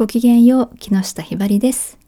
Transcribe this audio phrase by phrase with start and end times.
[0.00, 1.98] ごきげんよう、木下ひばりです。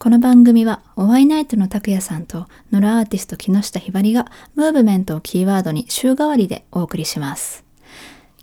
[0.00, 7.64] この番組は、おワイナイトの拓也さんと、野良アーティスト木下ひばりが、ムーブメントをキーワードに週替わりでお送りします。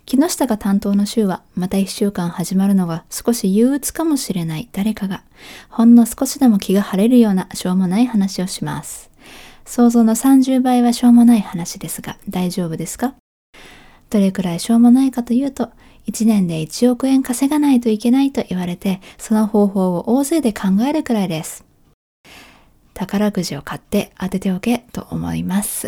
[0.05, 5.25] 木下が担当の週は、また一週間始まるのが少し憂鬱かもしれない誰かが、
[5.67, 9.11] ほんの少しでも気が晴れるようなしょうもない話をします。
[9.65, 13.15] 想像の30倍はしょうもない話ですが、大丈夫ですか？
[14.09, 15.71] どれくらいしょうもないかというと、
[16.07, 21.63] 1年で1億円稼がないといけないと言われて、その方法を大勢で考えるくらいです。
[22.93, 25.87] 宝くじを買って当てておけと思います。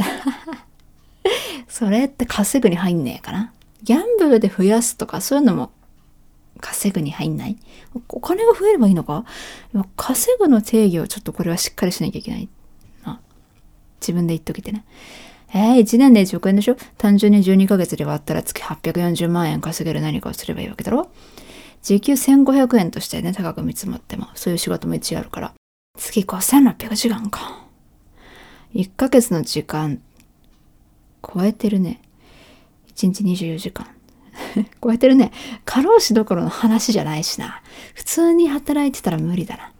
[1.67, 3.53] それって稼ぐに入んねえかな？
[3.83, 5.71] ギャンブルで増やすとかそういうのも
[6.59, 7.57] 稼ぐに入んない？
[8.09, 9.25] お金が増えればいいのか？
[9.95, 12.49] 稼ぐの定義をちょっとこれはしっかりしなきゃいけない。
[14.01, 14.83] 自分で言っときてね。
[15.53, 16.75] えー、1年で1億円でしょ？
[16.97, 21.09] 単純に12ヶ月で割ったら月840万円稼げる何かをすればいいわけだろ？
[21.83, 25.53] 時給1500円としてね、高く見積もっても、そういう仕事も一応あるから。
[25.97, 27.65] 月5600時間か。
[28.73, 30.01] 1ヶ月の時間、
[31.21, 32.01] 超えてるね。
[32.95, 33.87] 1日24時間。
[34.81, 35.31] 超えてるね。
[35.65, 37.61] 過労死どころの話じゃないしな。
[37.93, 39.71] 普通に働いてたら無理だな。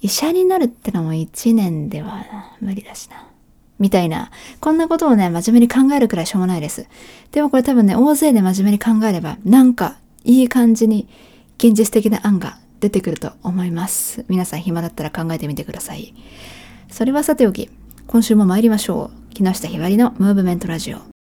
[0.00, 3.29] 医者になるってのも1年では無理だしな。
[3.80, 4.30] みたいな。
[4.60, 6.86] こんなことをね、真面目に考えるくらいしょうもないです。
[7.32, 11.08] でもこれ多分ね、大勢で真面目に考えれば、なんかいい感じに
[11.58, 14.24] 現実的な案が出てくると思います。
[14.28, 16.14] 皆さん暇だったら考えてみてください。
[16.90, 17.70] それはさておき、
[18.06, 19.34] 今週も参りましょう。
[19.34, 21.19] 木下ひばりのムーブメントラジオ。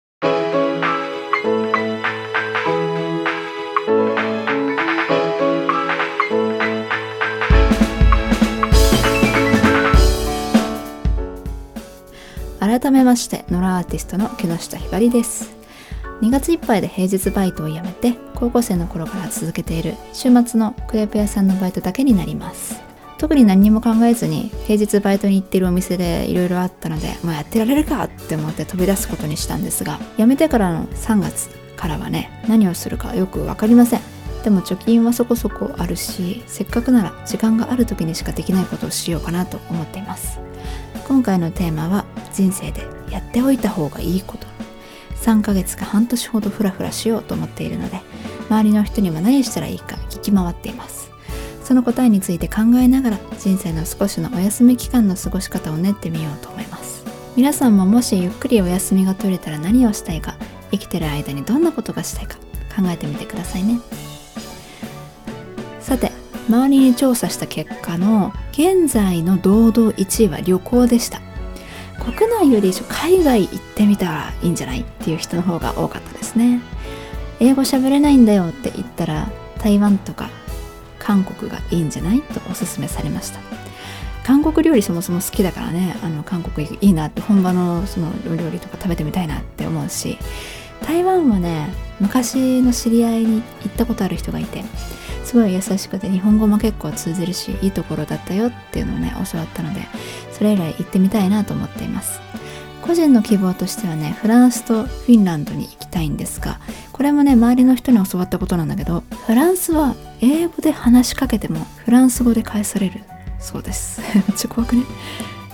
[12.83, 15.55] 改めまして野良アーティストの木下ひばりです。
[16.19, 22.81] 2月いっぱいで平日バイトを辞めて高校生の頃から続けている週末のクレープ屋さんのバイトだけになります。
[23.17, 34.01] 特に何も考えずに平日バイトに行ってるお店でいろいろあったので、まあ、やってられるかって思って飛び出すことにしたんですが辞めてからの3月からはね何をするかよく分かりません。
[34.43, 40.41] でも貯金はそこそこあるしせっかくなら時間がある時にしかできないことをしようかなと思っています。
[41.07, 44.47] 今回のテーマは人生でやっておいた方がいいこと。
[45.21, 48.01] 3ヶ月か半年ほどフラフラしようと思っているので
[48.49, 51.09] 周りの人には何したらいいか聞き回っています。
[51.63, 57.05] その答えについて考えながら人生の少しのお休み期間の過ごし方を練ってみようと思います。
[57.37, 60.35] 皆さんももしゆっくりお休みが取れたら何をしたいか
[60.71, 62.35] 生きてる間にどんなことがしたいか
[62.75, 63.79] 考えてみてくださいね。
[65.79, 66.11] さて
[66.49, 71.21] 周りに調査した結果の現在の堂々1位は旅行でした。
[71.99, 76.61] 国内より海外行ってみたらいいんじゃないっていう人の方が多かったですね。
[77.39, 80.29] 英語喋れないんだよって言ったら台湾とか
[80.99, 83.39] 韓国がいいんじゃないとおすすめされました。
[84.23, 90.17] 韓国料理そもそも好きだからねあの韓国いいなって本場のその料理とか食べてみたいなって思うし
[90.81, 94.63] 台湾はね昔の知り合いに行ったことある人がいて
[95.25, 99.81] すごい優しくて日本語も結構通じるしいいところだったよっていうのをね教わったので
[100.43, 102.19] それ以来行ってみたいなと思っています。
[102.81, 106.59] 個人の希望としてはねフランスとフィンランドに行きたいんですが
[106.91, 112.99] これもね周りの人に教わったことなんだけどフランスは英語で話しかけてもフランス語で返される。
[113.39, 114.01] そうです。
[114.13, 114.83] めっちゃ怖くね？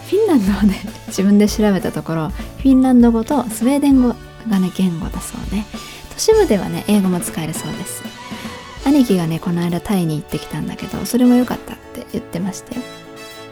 [0.10, 4.16] フィンランドはね自分で調べたところフィンランド語とスウェーデン語
[4.50, 5.64] がね言語だそうで
[6.16, 8.02] 都市部ではね英語も使えるそうです。
[8.88, 12.82] 兄貴がねこの間タイに行ってきたんだけどそれも良かったって言ってましたよ。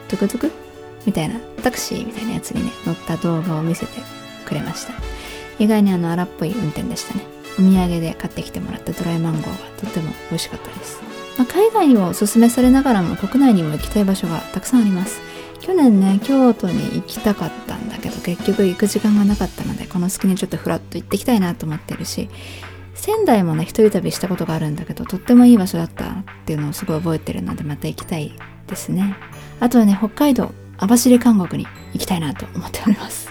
[0.08, 0.67] トゥクトゥク？
[1.08, 3.94] みたいなタクシーみたいなやつにね乗った動画を見せて
[4.46, 4.94] くれました。
[5.58, 7.22] 意外にあの荒っぽい運転でしたね。
[7.58, 11.02] お土産で買ってきてもらったドライマンゴーがとっても美味しかったです、
[11.40, 15.20] まあ、海外をおすすめされながらも国内にも行きたい場所がたくさんあります。
[15.60, 22.30] 去年ね京都に行きたかったんだけど結局行く時間がなかったのでこの隙にちょっとフラッと行ってきたいなと思ってるし
[22.94, 28.34] 仙台もね一人旅したことがあるんだけどとってもいい場所だったっていうのをすごい覚えてるのでまた行きたい
[28.68, 29.16] ですね。
[29.60, 30.52] あとはね北海道。
[30.78, 33.30] 網走監獄に行きたいなと思っております。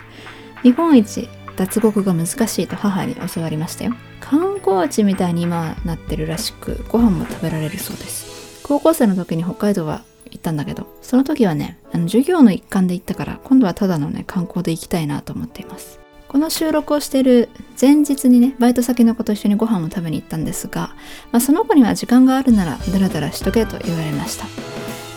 [0.63, 3.95] 日本一脱獄が難しいと母に教わりましたよ。
[4.21, 8.63] 観光地みたいに今なってるらしくご飯も食べられるそうです。
[8.63, 16.01] 高校生の時に北海道は行ったんだけどその時はねあの授業の一環で行ったから今度はただのね観光で行きたいなと思っています。
[16.29, 17.49] この収録をしている
[17.81, 20.95] 前日にねバイト先の子と一緒にご飯を食べに行ったんですが、
[21.31, 24.47] まあ、その子には時間があるならダラダラしとけと言われました。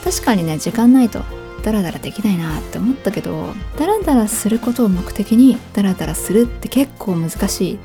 [0.03, 1.23] 確かにね時間ないと
[1.59, 7.77] ダラダラできないなって思ったけどダラダラすることを目的にダラダラするって結構難しいっ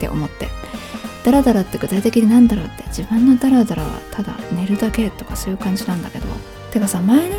[0.00, 0.48] て思って。
[1.24, 6.26] ダラダラって具体的になんだろうって自分のダラダラはただ寝るだけとかそういう感じなんだけど。
[6.74, 7.36] てかさ前ね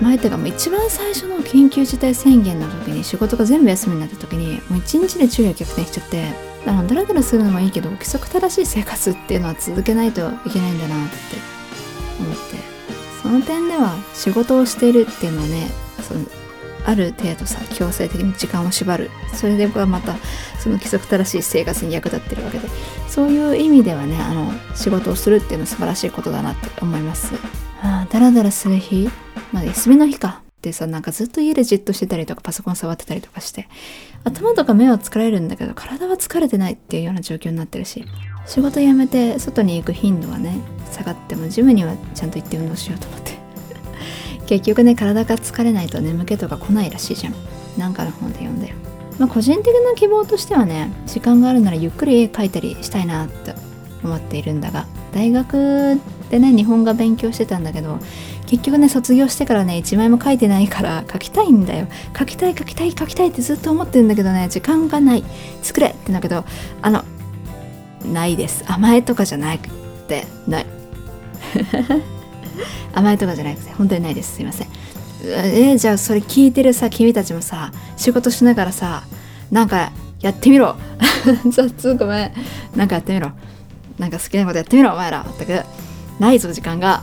[0.00, 6.24] 前ってかもう一番最初の緊急事態宣言の時に仕事が全部休みになった時にもう一日で昼夜逆転しちゃって
[6.66, 11.27] あのダラダラするのもいいけど規則正しい生活っていうのは続けないといけないんだなって
[13.28, 15.68] その点では仕事をしているっていうのはね
[16.00, 16.24] その
[16.86, 19.10] ある程度さ強制的に時間を縛る。
[19.34, 20.16] それではまた
[20.58, 22.66] その規則正しい生活に役立ってるわけで。
[23.06, 27.34] そういう意味ではねあの仕事をするっていうのは素晴らしいことだなって思います。
[27.82, 29.10] あダラダラする日？
[29.52, 33.68] まあ休みの日かってさなんかずっと家でじっとしてたりとかパソコン触ってたりとかして
[34.24, 38.04] 頭とか目は疲れるんだけど体は疲れてないっていうような状況になってるし
[38.44, 40.58] 仕事辞めて外に行く頻度はね
[40.90, 43.38] 下がってもジムにはちゃんと行って運動しようと思って。
[44.48, 47.34] 結局ね体が疲れないと眠気とか来ないらしいじゃん。
[47.78, 48.74] なんかの本で読んだよ
[49.18, 53.54] まあ個人的な希望としてはね時間があるならゆっくり絵描いたりしたいなって
[54.02, 56.00] 思っているんだが大学
[56.30, 57.98] でね日本画勉強してたんだけど
[58.48, 61.86] 結局ね卒業してからね一枚も書いてないから書きたいんだよ。
[62.18, 65.24] 書きたい書きたい書きたいってずっと思ってるんだけどね時間がない。
[65.62, 66.46] 作れってんだけど
[66.80, 67.04] あの
[68.10, 68.64] ないです。
[68.66, 69.68] 甘えとかじゃなく
[70.08, 70.66] てない。
[72.94, 74.36] 甘えとかじゃなくて本当にないです。
[74.36, 74.68] すいません。
[75.24, 79.02] えー、じゃあそれ聞いてるさ君たちもさ仕事しながらさ
[79.50, 79.92] なんか
[80.22, 80.74] やってみろ。
[81.50, 82.32] 雑ごめん。
[82.74, 83.32] なんかやってみろ。
[83.98, 85.26] なんか好きなことやってみろお前ら。
[85.38, 85.66] 全く
[86.18, 87.02] ないぞ時間が。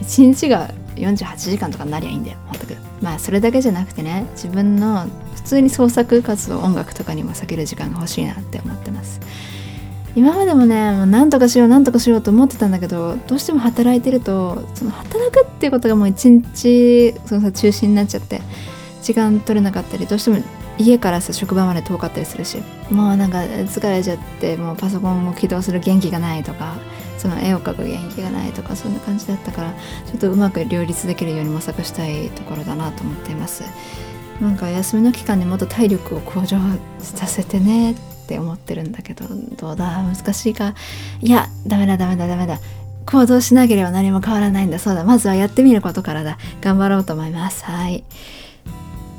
[0.00, 2.76] 1日が48時間とかになりゃいいんだよ全く。
[3.00, 9.20] まあそれだけじゃなくてね自分の普通に創作活動音楽とかにも避ける時間が欲しいなって思ってます。
[10.16, 18.40] 今までもねもう何とかしよう何とかしようと思ってたんだけどどうしても働いてるとその働くっていうことがもう一日そのさ中心になっちゃって
[19.02, 20.38] 時間取れなかったりどうしても
[20.78, 22.58] 家からさ職場まで遠かったりするし
[22.90, 26.76] もうなんか疲れちゃってもうパソコンも起動する元気がないとか
[27.20, 29.74] その絵を描く元気がないとかそんな感じだったから
[30.06, 33.64] ちょっとうまく両立できるように模索したいところだなと思っています。
[34.40, 36.56] なんか休みの期間にもっと体力を向上
[36.98, 37.94] させてねっ
[38.26, 39.26] て思ってるんだけど
[39.56, 40.02] どうだ？
[40.02, 40.74] 難しいか？
[41.20, 42.58] いやダメだダメだダメだ。
[43.06, 44.78] 行動しなければ何も変わらないんだ。
[44.78, 45.04] そうだ。
[45.04, 46.38] まずはやってみることからだ。
[46.62, 47.64] 頑張ろうと思います。
[47.64, 48.04] はい。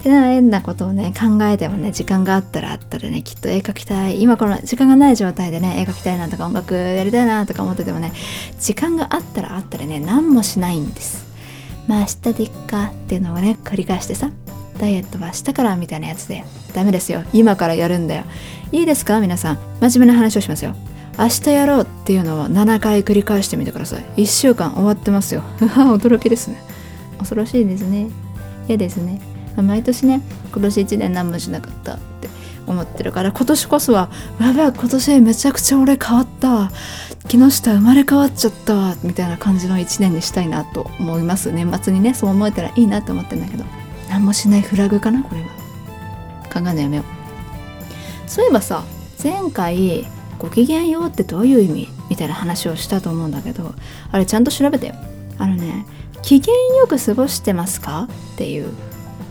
[0.03, 4.21] 変なことをね考えてもね時間があったらあったらねきっと絵描きたい。
[4.21, 8.11] 今この時間がない状態でね絵描きたいなとか音楽やりたいなとか思っててもね
[8.59, 11.25] 時間があったらあったらね何もしないんです。
[11.87, 14.29] まあ明日でいっかっていうのをね繰り返してさ
[14.79, 16.43] ダイエットは明日からみたいなやつで
[16.73, 17.23] ダメですよ。
[17.33, 18.23] 今からやるんだよ。
[18.71, 19.19] いいですか？
[19.19, 19.57] 皆さん。
[19.81, 20.75] 真面目な話をしますよ。
[21.19, 24.03] 明日やろうっていうのを7回繰り返してみてください。
[24.17, 25.43] 1週間終わってますよ。
[25.59, 26.55] 驚きですね。
[27.19, 28.07] 恐ろしいですね。
[28.67, 29.19] 嫌ですね。
[29.57, 30.21] 毎年ね
[30.51, 32.29] 今年1年何もしなかったって
[32.67, 34.09] 思ってるから今年こそは
[34.39, 36.71] やばい今年めちゃくちゃ俺変わった
[37.27, 41.51] 木下生まれ変わっちゃったみたいな感じの1年にしたいなと思います。
[41.51, 43.63] 年末にねそう思えたらいいなって思ってんだけど。
[44.11, 45.47] 何もしないフラグかなこれは。
[46.51, 47.03] 考えないやめよ。
[47.03, 48.83] うそういえばさ
[49.23, 50.05] 前回
[50.37, 53.73] ご機嫌ようってどういう意味みたいな話をしたと思うんだけど
[54.11, 54.95] あれちゃんと調べてよ。
[55.37, 55.85] あのね
[56.21, 58.73] 機嫌よく過ごしてますかっていう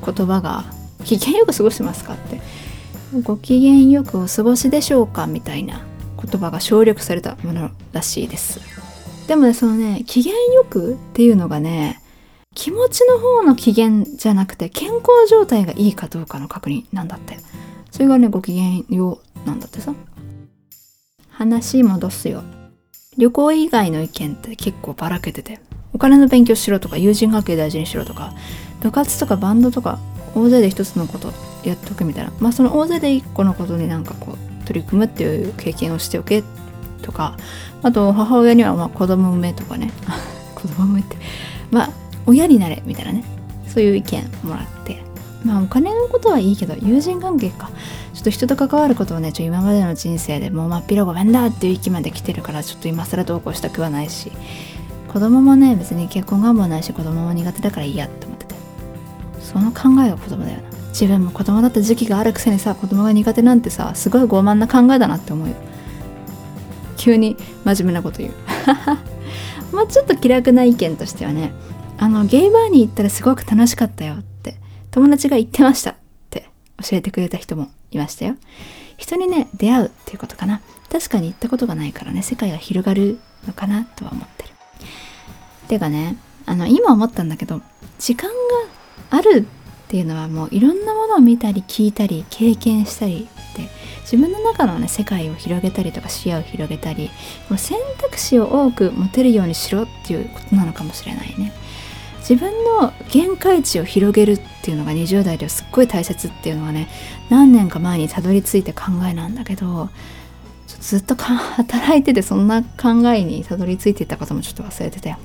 [0.05, 0.65] 言葉が
[1.05, 2.41] 「機嫌よく過ごしてますか?」って
[3.23, 5.83] 「ご機嫌よくお過ごしでしょうか?」みたいな
[6.23, 8.61] 言葉が省略されたものらしいです
[9.27, 12.01] でもねそのね機嫌よくっていうのがね
[12.55, 17.39] 気持ちの方の機嫌じゃなくて健康状態がいいかどうかの確認なんだって
[17.91, 19.95] それがねご機嫌ようなんだってさ
[21.31, 22.43] 話戻すよ
[23.17, 25.61] 旅行以外の意見って結構ばらけてて
[26.01, 28.33] 金の勉強しろとか友人関係大事にしろとか
[28.81, 30.01] 部活とかバンドとか
[30.35, 32.33] 大勢で一つのことやっておくみたいな。
[32.41, 36.43] まあその大勢で一個のことになんかこう取り組むっていう経験をしておけ
[37.03, 37.37] とか
[37.83, 39.93] あと母親にはまあ子供産めとかね。
[40.55, 41.17] 子供産めって。
[41.71, 41.91] まあ
[42.27, 43.25] 親になれみたいなね。
[43.69, 45.03] そういう意見もらって。
[45.45, 47.71] まあお金のことはいいけど友人関係か。
[48.15, 54.31] ちょっと人と関わることはねちょ今までの人生でもうまっぴらごめんだっていう域まで来てるからちょっと今更どうこうしたくはないし。
[55.11, 58.55] 子供もね別に結婚願望ないし子供も苦手だからいいやって思ってて。
[59.41, 60.71] その考えが子供だよな。
[60.91, 65.55] 自分も子供だった時期があるくせにさ子供が苦手なんてさすごい傲慢な考えだなって思うよ。
[66.97, 68.33] 急に真面目なこと言う。
[69.75, 71.53] もうちょっと気楽な意見としてはね
[71.99, 74.57] あのゲイバーに行ったらすごく楽しかったよって
[74.93, 75.95] 友達が言ってましたっ
[76.31, 76.49] て
[76.83, 78.37] 教えてくれた人もいましたよ。
[78.97, 80.61] 人にね出会うっていうことかな。
[80.93, 84.60] 確かに行ったことがないからね世界が広がるのかなとは思ってる。
[85.69, 87.61] てかねあの今思ったんだけど
[87.99, 88.37] 時間が
[89.11, 89.47] ある
[89.87, 93.69] っていうのはもういろんなものを見たり聞いたり経験したりって
[94.03, 97.11] 自分の中のね世界を広げたりとか視野を広げたり
[97.57, 101.53] 選択肢を多く持てるようにしろっていうことなのかもしれないね。
[102.19, 106.89] 自分の限界値を広げるっていうのが20代ではすっごい大切っていうのはね
[107.29, 109.89] 何年か前にたどり着いて考えなんだけど
[110.79, 115.17] ずっと働いててそんな考えにたどり着いていたこともちょっと忘れてたよ。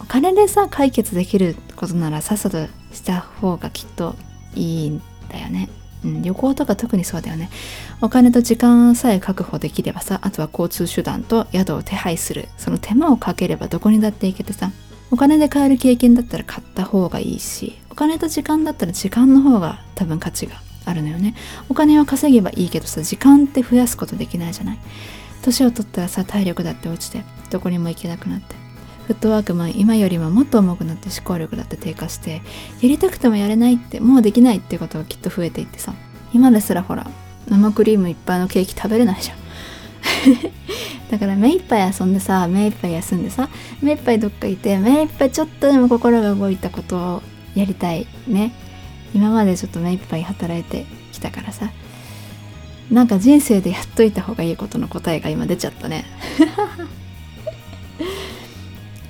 [0.00, 2.58] お金でさ解決できることならさっさと
[2.92, 4.14] した方がきっと
[4.54, 5.68] いいんだよね。
[6.04, 7.50] うん、旅行とか特にそうだよね。
[8.00, 12.48] お金と時間さえ確保できればさあとは交通手段と宿を手配する。
[12.56, 14.70] その手間をかければどこにだって行けてさ。
[15.10, 21.34] お金で買える経験だったら買った方がいいしお金と時間だったら時間の方が多分価値があるのよね。
[21.68, 24.78] お金は稼げばいいけどさ時間って増やすことできないじゃない。
[25.42, 28.54] 年を取ったらさ体力だって落ちてどこにも行けなくなって。
[29.06, 32.42] フットワークも今よりももっと重くなって思考力だって低下して
[32.82, 35.94] やりたくてもやれないってもうできないってことがきっと増えていってさ。
[36.32, 37.08] 今ですらほら
[37.48, 39.36] 生クリームいっぱいのケーキ食べれないじゃん。
[41.10, 43.48] だから目いっぱい遊んでさ目いっぱい休んでさ
[43.80, 47.22] 目いっぱいどっかいて目いっぱいちょっとでも心が動いたことを
[47.54, 48.52] やりたいね。
[49.16, 51.70] 今までちょっと目いっぱい働いてきたからさ。
[52.90, 56.04] なんか人生でやっといた方がいいことの答えが今出ちゃったね。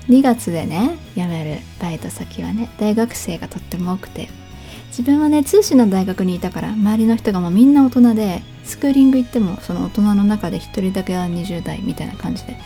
[0.09, 4.29] 2月でね辞めるバイト先はね大学生がとっても多くて。
[4.91, 12.57] 自分はね通信の大学にいたから周りの人がもうみんな大人でスクーリング行ってもその大人の中で1人だけは20代みたいな感じで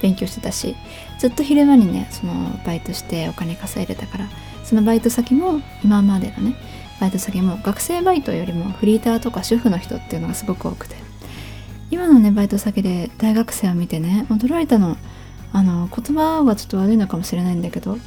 [0.00, 0.76] 勉強してたし
[1.18, 2.32] ずっと昼間にねその
[2.64, 4.30] バイトしてお金稼いでたから
[4.62, 6.54] そのバイト先も今までのね
[7.00, 11.04] バイト先も学生バイトよりもフリーターとか主婦の人っていうのがすごく多くて。
[11.90, 14.96] 今のねバイト先で大学生を見てね驚いたの
[15.52, 17.98] あの言葉はちょっと悪いのかもしれないんだけど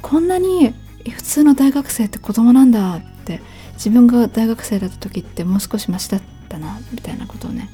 [0.00, 0.72] こんなに
[1.10, 3.40] 普通の大学生って子供なんだって
[3.74, 7.68] 自分が大学生だった時ってもう少しマシだったなみたいなことをね。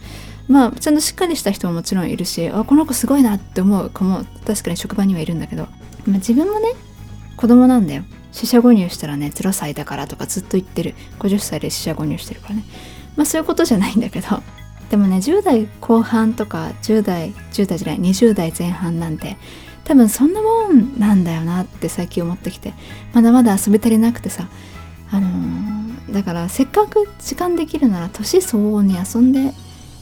[0.49, 5.65] まあちゃんとしっかりした人ももちろんいるしあこの子すごいなって思う子も確かに職場にはいるんだけど、
[6.07, 6.73] まあ、自分もね
[7.37, 8.05] 子供なんだよ。
[8.33, 10.95] 四捨五入したらね0歳だからとかずっと言ってる。
[11.19, 12.65] 50歳で四捨五入してるからね。
[13.17, 14.43] まあそういうことじゃないんだけど。
[14.91, 19.39] でもね10代後半とか10代10代じゃない20代前半なんて
[19.85, 22.75] 多分そんなもんなんだよなって最近思ってきて。
[23.13, 24.49] まだまだ遊び足りなくてさ。
[25.15, 29.53] あのー、だからせっかく時間できるなら年相応に遊んで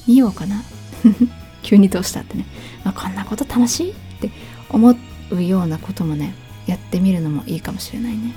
[0.07, 0.63] みようかな。
[1.63, 2.47] 急にどうしたってね、
[2.85, 4.31] まあ、こんなこと楽しいって
[4.71, 4.95] 思
[5.31, 6.35] うようなこともね
[6.67, 8.33] やってみるのもいいかもしれないね。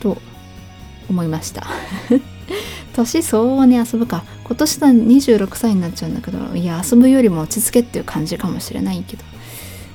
[0.00, 0.18] と
[1.08, 1.66] 思いました。
[2.94, 4.24] 年相応に遊ぶか。
[4.44, 9.24] 今年だ26歳になっちゃうんだけどいや遊ぶよりも落ち着けっていう感じかもしれないけど。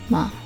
[0.09, 0.41] まあ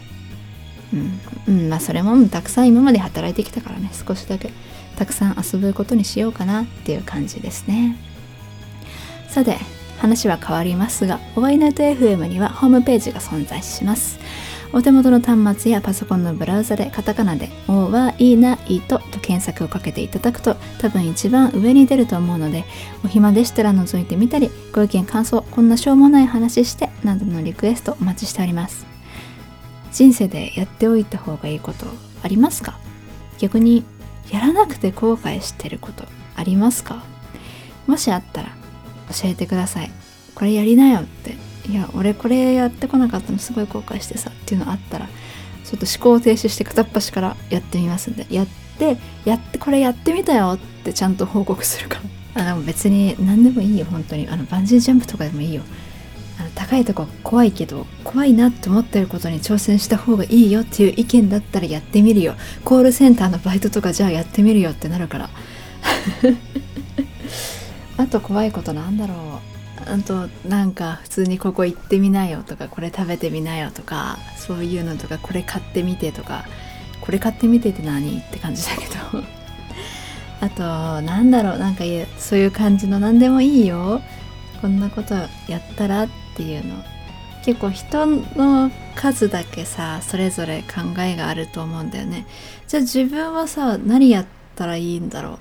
[0.94, 3.90] うん、うん、まあそれもたくさん今まで働いてきたからね。
[3.94, 4.52] 少しだけ
[4.96, 7.98] たくさん遊ぶことにしようかなっていう感じですね。
[9.28, 9.58] さて
[9.98, 14.20] 話は変わりますが y ネット FM にはホームページが存在します。
[14.76, 22.66] お手元の端末やパソコンのブラウザでカタカナで o y ナイトと検索をかけていただくと多分一番上に出ると思うので
[23.06, 28.86] お暇でしたら覗いてみたりご意見感想こんなしょうもない話してなどのリクエストお待ちしております。
[29.94, 31.86] 人生でやっておいた方がいいこと
[32.22, 32.78] ありますか？
[33.38, 33.86] 逆に
[34.30, 36.04] やらなくて後悔してること
[36.36, 37.02] ありますか？
[37.88, 38.50] もしあったら
[39.10, 39.92] 教えてください。
[40.36, 48.28] これやりなよっていや俺これやってこなかったのすごい後悔してさっていうのあったらちょっと思考を停止して片っ端からやってみますんで。
[48.30, 52.00] やってやってこれやってみたよってちゃんと報告するか
[52.36, 54.28] らあでも別に何でもいいよ本当に。
[54.28, 55.64] あのバンジージャンプとかでもいいよ。
[56.38, 62.36] あの高いとこ怖いけど怖いなって思ってることに挑戦した方がいいよっていう意見だったらやってみるよ。
[62.64, 65.30] コールセンターのバイトとかじゃあやってみるよってなるから。
[67.98, 69.14] あと怖いことなんだろ
[69.54, 69.55] う。
[69.86, 76.46] あとなんか普通にここ行ってみなよとかこれ食べてみなよとかそういうのとかこれ買ってみてとか
[77.02, 79.24] これ買ってみてって何って感じだけど。
[80.42, 81.84] あとなんだろうなんか
[82.18, 84.02] そういう感じの何でもいいよ。
[84.62, 86.84] こんなことやったらっていうの。
[87.44, 92.26] 結構人の数だけさそれぞれ考えがあると思うんだよね。
[92.68, 95.40] じゃあ自分はさ何やったらいいんだろう。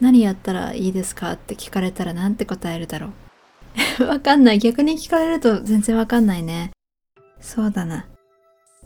[0.00, 3.12] 何やったらいいですかって聞かれたら何て答えるだろう。
[4.06, 4.58] わかんない。
[4.58, 6.70] 逆に聞かれると全然わかんないね。
[7.40, 8.06] そうだな。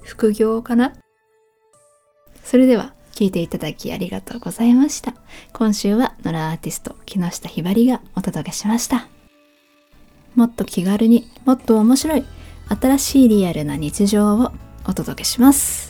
[0.02, 0.92] 副業かな？
[2.42, 5.14] それでは、聞いていただきありがとうございました。
[5.52, 9.08] 今週は野良アーティスト木下ひばりがお届けしました。
[10.34, 12.24] もっと気軽にもっと面白い
[12.68, 14.52] 新しいリアルな日常を
[14.86, 15.85] お届けします。